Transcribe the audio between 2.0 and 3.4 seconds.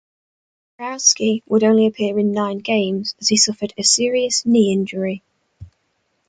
in nine games as he